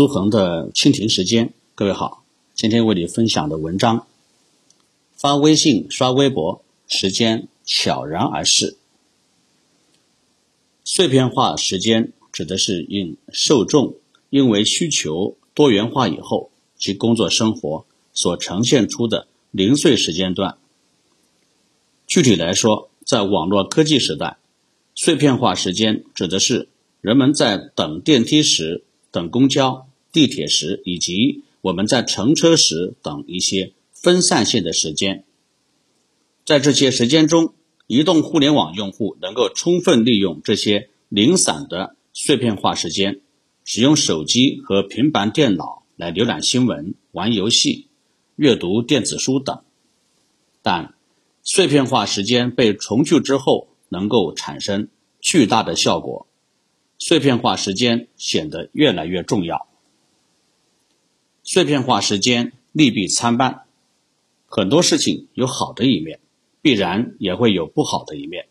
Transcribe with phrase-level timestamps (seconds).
[0.00, 4.06] 苏恒的蜻蜓时间，各位好，今天为你分享的文章：
[5.14, 8.78] 发微信、刷微博，时间悄然而逝。
[10.84, 13.96] 碎片化时间指的是因受众
[14.30, 20.56] 因为需求多元化以后，其工作生活所呈现出的零碎时间段。
[22.06, 24.38] 具体来说，在网络科技时代，
[24.94, 26.70] 碎片化时间指的是
[27.02, 28.82] 人们在等电梯时。
[29.12, 35.24] 等公交、地铁时，以及我们在乘车时等一些分散性的时间，
[36.44, 37.54] 在这些时间中，
[37.86, 43.20] 移动互联网用户能够充分利用这些零散的碎片化时间，
[43.64, 47.86] 使用手机和平板电脑来浏览新闻、玩游戏、
[48.36, 49.62] 阅读电子书等。
[50.62, 50.94] 但
[51.42, 54.88] 碎片化时间被重聚之后，能够产生
[55.20, 56.26] 巨大的效果。
[56.98, 59.69] 碎片化时间显得越来越重要。
[61.52, 63.62] 碎片化时间利弊参半，
[64.46, 66.20] 很多事情有好的一面，
[66.62, 68.46] 必然也会有不好的一面。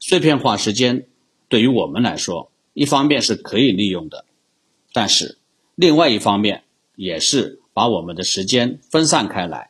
[0.00, 1.08] 碎片化时间
[1.50, 4.24] 对于我们来说，一方面是可以利用的，
[4.94, 5.36] 但是
[5.74, 6.64] 另外一方面
[6.94, 9.68] 也是把我们的时间分散开来。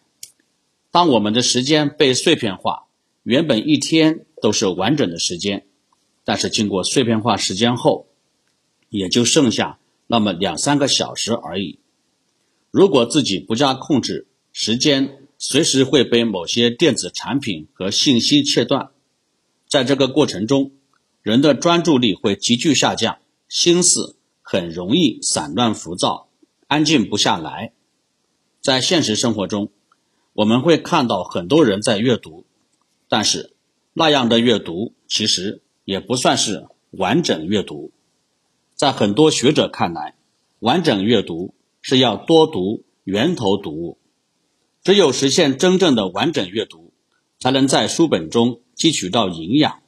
[0.93, 2.87] 当我们的时间被碎片化，
[3.25, 5.67] 原本一天都是完整的时间。
[6.23, 8.07] 但是经过碎片化时间后，
[8.89, 11.81] 也就剩下那么两三个小时而已。
[12.77, 18.91] 如果自己不加控制，时间随时会被某些电子产品和信息切断。
[19.67, 20.73] 在这个过程中，
[21.23, 23.17] 人的专注力会急剧下降，
[23.49, 26.29] 心思很容易散乱浮躁，
[26.67, 27.73] 安静不下来。
[28.61, 29.71] 在现实生活中，
[30.35, 32.45] 我们会看到很多人在阅读，
[33.09, 33.55] 但是
[33.95, 35.63] 那样的阅读其实。
[35.87, 37.93] 也不算是完整阅读，
[38.75, 40.17] 在很多学者看来，
[40.59, 41.55] 完整阅读
[41.89, 43.99] 是要多读源头读物，
[44.83, 46.93] 只有实现真正的完整阅读，
[47.39, 49.83] 才能在书本中汲取到营养。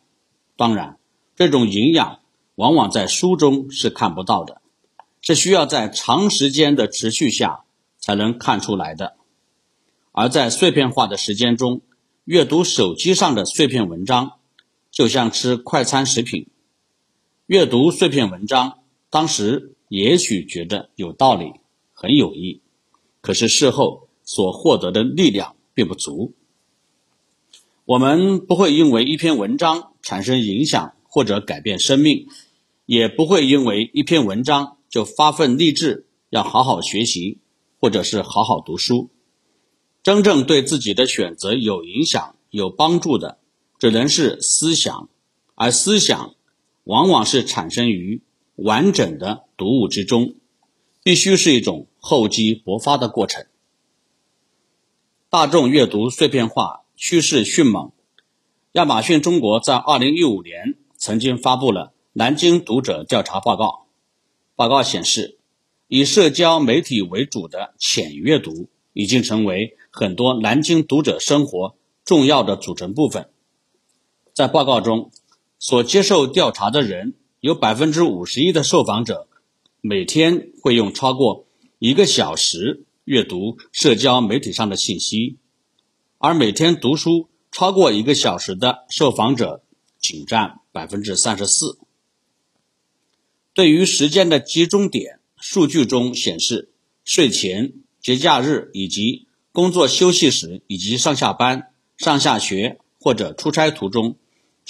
[0.56, 1.00] 当然，
[1.34, 2.20] 这种营养
[2.54, 4.62] 往往在书中是看不到的，
[5.22, 7.64] 是需要在长时间的持续下
[7.98, 9.16] 才能看出来的。
[10.12, 11.80] 而在碎片化的时间中，
[12.22, 14.34] 阅读手机上的碎片文章。
[14.92, 16.46] 就像吃快餐食品，
[17.46, 18.78] 阅读碎片文章，
[19.10, 21.52] 当时也许觉得有道理，
[22.00, 22.60] 很有益，
[23.20, 26.32] 可是事后所获得的力量并不足。
[27.84, 32.28] 我们不会因为一篇文章产生影响或者改变生命，
[32.86, 37.38] 也不会因为一篇文章就发奋励志要好好学习，
[37.80, 39.10] 或者是好好读书。
[40.04, 43.38] 真正对自己的选择有影响、有帮助的。
[43.80, 45.08] 只能是思想，
[45.56, 46.36] 而思想
[46.84, 48.22] 往往是产生于
[48.54, 50.34] 完整的读物之中，
[51.08, 53.46] 必须是一种厚积薄发的过程。
[55.30, 57.92] 大众阅读碎片化趋势迅猛，
[58.72, 63.86] 亚马逊中国在二零一五年曾经发布了南京读者调查报告。
[64.54, 65.38] 报告显示，
[65.86, 73.30] 以社交媒体为主的浅阅读已经成为很多南京读者生活重要的组成部分。
[74.34, 75.10] 在报告中，
[75.58, 79.26] 所接受调查的人有百分之五十一的受访者
[79.80, 81.46] 每天会用超过
[81.78, 85.36] 一个小时阅读社交媒体上的信息，
[86.18, 89.62] 而每天读书超过一个小时的受访者
[90.00, 91.78] 仅占百分之三十四。
[93.54, 96.70] 对于时间的集中点，数据中显示，
[97.04, 104.16] 睡前、节假日以及工作休息时，以及上下班、上下学或者出差途中。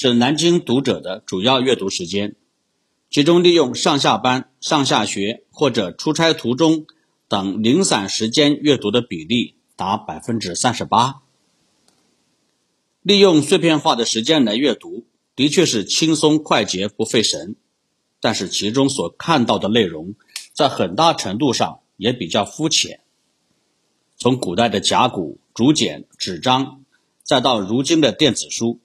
[0.01, 2.37] 是南京读者的主要阅读时间，
[3.11, 6.87] 其中利用上下班、上下学或者出差途中
[7.27, 11.23] 等零散时间阅读的比例达百分之三十八。
[13.03, 17.57] 利用碎片化的时间来阅读，的确是轻松快捷不费神，
[18.21, 20.15] 但是其中所看到的内容，
[20.53, 23.01] 在很大程度上也比较肤浅。
[24.19, 26.85] 从古代的甲骨、竹简、纸张，
[27.23, 28.81] 再到如今的电子书。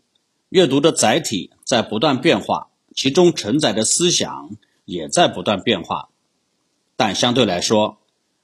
[0.50, 6.10] 阅读的载体在不断变化，其中承载的思想也在不断变化。
[6.96, 7.98] 但相对来说，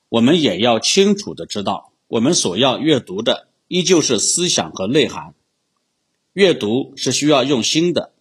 [0.10, 5.34] 我们也要清楚的知道，我们所要阅读的依旧是思想和内涵。
[6.34, 8.14] 阅读是需要用心的，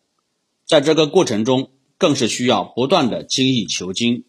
[0.65, 4.25] 在这个过程中，更是需要不断的精益求精。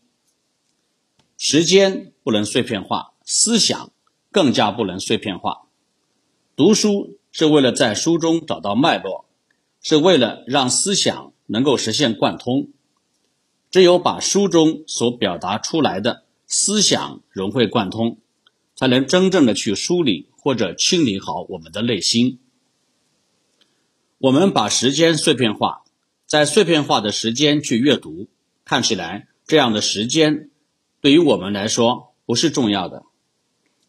[1.38, 3.92] 时间不能碎片化，思想
[4.32, 5.68] 更加不能碎片化。
[6.56, 9.26] 读书是为了在书中找到脉络。
[9.82, 12.70] 是为了让思想能够实现贯通，
[13.72, 18.18] 只有把书中所表达出来的思想融会贯通，
[18.76, 22.40] 才能真正的去梳理或者清理好我们的内心。
[24.20, 25.84] 我们把时间碎片化，
[26.26, 28.28] 在碎片化的时间去阅读，
[28.66, 30.50] 看起来这样的时间
[31.02, 33.04] 对于我们来说不是重要的。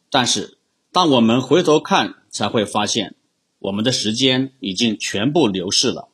[0.08, 0.58] 但是，
[0.92, 3.16] 当我们回头看，才会发现
[3.58, 6.09] 我们的时间已经全部流逝了。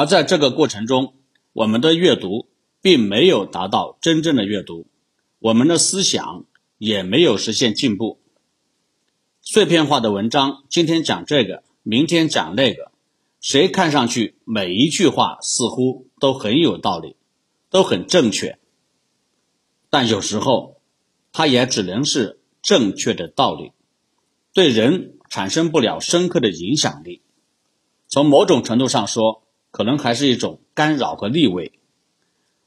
[0.00, 1.12] 而在这个过程中，
[1.52, 2.48] 我们的阅读
[2.80, 4.86] 并没有达到真正的阅读，
[5.40, 6.46] 我们的思想
[6.78, 8.18] 也没有实现进步。
[9.42, 12.92] 碎片化的文章，今天讲这个，明天讲那个，
[13.42, 17.16] 谁看上去每一句话似乎都很有道理，
[17.68, 18.58] 都很正确，
[19.90, 20.80] 但有时候
[21.30, 23.72] 它也只能是正确的道理，
[24.54, 27.20] 对人产生不了深刻的影响力。
[28.08, 31.72] 从某种程度上说，可能还是一种干扰和逆位。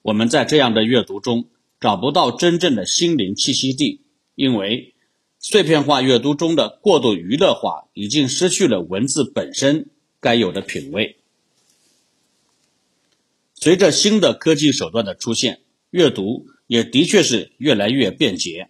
[0.02, 4.02] 我们在这样的阅读中找不到真正的心灵栖息地，
[4.36, 4.94] 因为
[5.40, 9.90] 碎片化阅读中的过度娱乐化已经失去了文字本身
[10.20, 11.18] 该有的品味。
[13.54, 18.70] 随着新的科技手段的出现，阅读也的确是越来越便捷，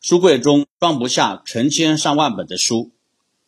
[0.00, 2.92] 书柜中装不下成千上万本的书，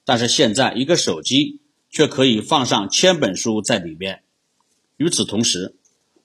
[0.04, 1.60] 但是现在一个手机。
[1.90, 4.22] 却可以放上千本书在里面。
[4.96, 5.76] 与此同时，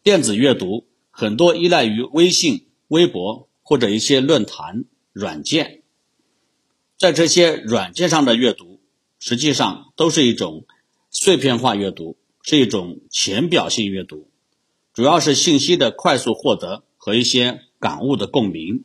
[0.02, 5.82] 电子阅读很多依赖于微信、微博或者一些论坛软件。
[6.98, 8.82] 在这些软件上的阅读，
[9.20, 10.66] 实际上都是一种
[11.10, 14.30] 碎片化阅读，是一种浅表性阅读，
[14.94, 18.84] 主要是信息的快速获得和一些感悟的共鸣。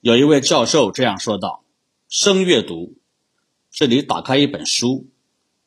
[0.00, 1.64] 有一位教授这样说道
[2.08, 2.94] ：“深阅读。”
[3.78, 5.06] 这里打开一本书，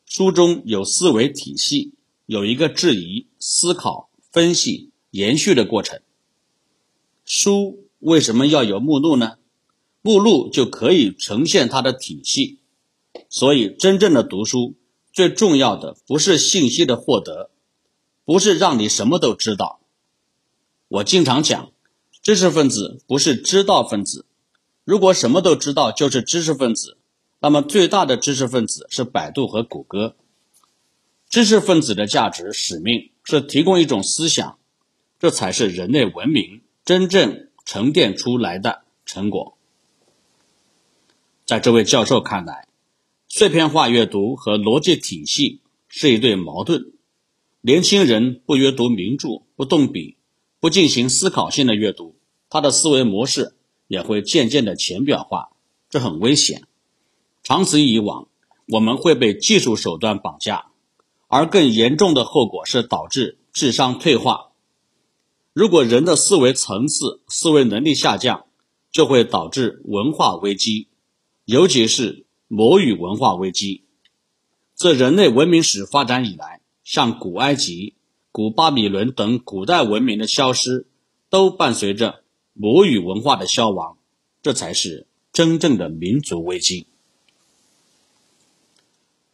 [0.04, 1.94] 书中有思维体系，
[2.26, 6.02] 有一个质疑、思考、分析、延续的过程。
[7.24, 9.38] 书为什么要有目录呢？
[10.02, 12.60] 目录就可以呈现它的体系。
[13.30, 14.76] 所以，真正的读书
[15.14, 17.50] 最重要的不是信息的获得，
[18.26, 19.80] 不是让你什么都知道。
[20.90, 21.72] 我经常讲，
[22.22, 24.26] 知识分子不是知道分子。
[24.84, 26.98] 如果什么都知道就是知识分子。
[27.44, 30.16] 那么，最大的知识分子是百度和谷歌。
[31.28, 34.60] 知识分子的价值使命是提供一种思想，
[35.18, 39.58] 这才是人类文明真正沉淀出来的成果。
[41.44, 42.68] 在这位教授看来，
[43.28, 46.94] 碎片化阅读和逻辑体系是一对矛盾。
[47.62, 50.16] 年轻人不阅读名著，不动笔，
[50.60, 52.16] 不进行思考性的阅读，
[52.50, 53.56] 他的思维模式
[53.88, 55.50] 也会渐渐的浅表化，
[55.90, 56.68] 这很危险。
[57.44, 58.28] 长此以往，
[58.68, 60.68] 我们会被技术手段绑架，
[61.28, 64.52] 而更严重的后果是导致智商退化。
[65.54, 68.46] 如果人的思维层次、思维能力下降，
[68.92, 70.88] 就会导致文化危机，
[71.46, 73.84] 尤其是魔语文化危机。
[74.76, 77.96] 自人类文明史发展以来，像古埃及、
[78.32, 80.88] 古巴比伦等古代文明的消失，
[81.30, 82.24] 都伴随着
[82.54, 83.98] 魔语文化的消亡，
[84.42, 86.88] 这才是真正的民族危机。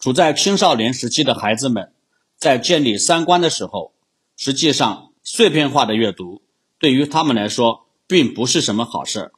[0.08, 1.92] 处在青少年时期的孩子们，
[2.38, 3.92] 在建立三观的时候，
[4.38, 6.42] 实际上碎片化的阅读
[6.80, 9.32] 对于他们来说并不是什么好事儿，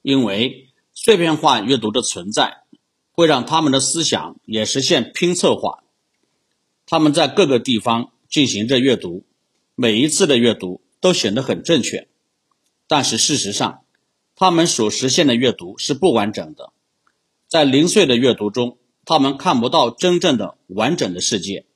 [0.00, 2.58] 因为碎片化阅读的存在
[3.10, 5.82] 会让他们的思想也实现拼凑化。
[6.86, 9.24] 他们在各个地方进行着阅读，
[9.74, 12.06] 每一次的阅读都显得很正确，
[12.86, 13.80] 但是事实上，
[14.36, 16.72] 他们所实现的阅读是不完整的，
[17.48, 18.78] 在零碎的阅读中。
[19.04, 21.66] 他们看不到真正的完整的世界，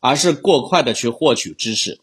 [0.00, 2.00] 而是过快的去获取知识，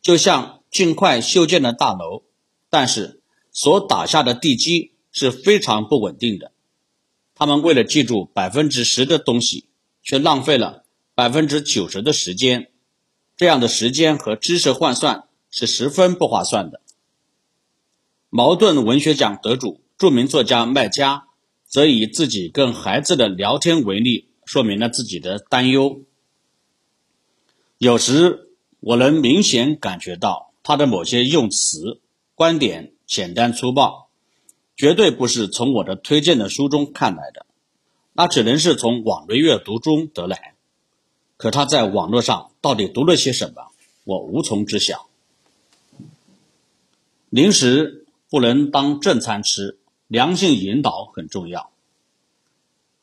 [0.00, 2.22] 就像尽快修建的大楼，
[2.70, 3.20] 但是
[3.52, 6.52] 所打下的地基是非常不稳定的。
[7.34, 9.66] 他们为了记住百分之十的东西，
[10.02, 12.70] 却浪费了百分之九十的时间，
[13.36, 16.80] 这样的时间和知识换算是十分不划算的。
[18.28, 21.26] 茅盾文学奖得主、著名作家麦家。
[21.70, 26.02] 则以自己跟孩子的聊天为例，说明了自己的担忧。
[27.78, 28.50] 有时
[28.80, 32.00] 我能明显感觉到他的某些用词、
[32.34, 34.08] 观点简单粗暴，
[34.76, 37.46] 绝对不是从我的推荐的书中看来的，
[38.14, 40.56] 那只能是从网络阅读中得来。
[41.36, 43.68] 可他在网络上到底读了些什么，
[44.02, 45.08] 我无从知晓。
[47.28, 49.78] 零食不能当正餐吃。
[50.10, 51.70] 良性引导很重要。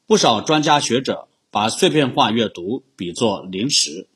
[0.06, 4.10] 不少专家学者把碎片化阅读比作零食，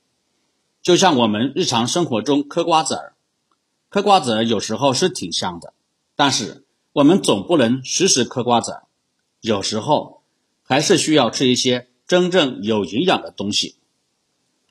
[0.81, 3.13] 就像我们日常生活中嗑瓜子儿，
[3.87, 5.73] 嗑瓜子儿有时候是挺香的，
[6.17, 8.83] 但是我们总不能时时嗑瓜子儿，
[9.39, 10.21] 有时候
[10.61, 13.77] 还是需要吃一些真正有营养的东西。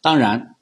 [0.02, 0.56] 当然，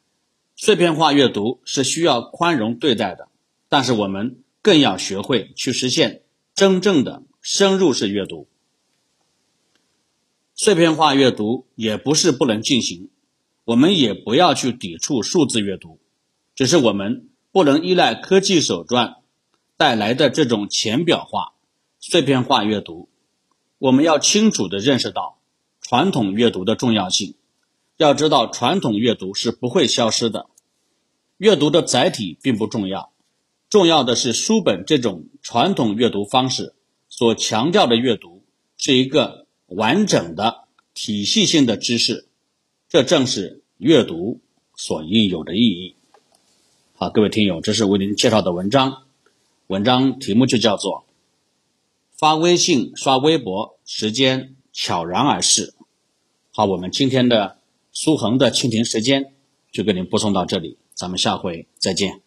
[0.55, 3.27] 碎片化阅读是需要宽容对待的，
[3.69, 6.23] 但是我们更要学会去实现
[6.55, 8.47] 真正的深入式阅读。
[10.55, 13.09] 碎片化阅读也不是不能进行，
[13.65, 15.99] 我们也不要去抵触数字阅读，
[16.55, 19.23] 只是我们不能依赖科技手段
[19.79, 21.55] 带来的这种浅表化、
[21.99, 23.09] 碎片化阅读。
[23.79, 25.39] 我们要清楚地认识到
[25.81, 27.35] 传统阅读的重要性。
[27.97, 30.51] 要知道，传统阅读是不会消失的。
[31.39, 33.11] 阅读的载体并不重要，
[33.71, 36.75] 重要的是书本这种传统阅读方式
[37.09, 38.43] 所强调的阅读
[38.77, 39.47] 是一个。
[39.69, 42.27] 完整的体系性的知识，
[42.89, 44.41] 这正是阅读
[44.75, 45.95] 所应有的意义。
[46.95, 49.03] 好，各位听友，这是为您介绍的文章，
[49.67, 51.05] 文章题目就叫做
[52.17, 55.75] “发微信、刷微博，时间悄然而逝”。
[56.51, 57.59] 好，我们今天的
[57.93, 59.35] 苏恒的蜻蜓时间
[59.71, 62.23] 就给您播送到这里，咱们下回再见。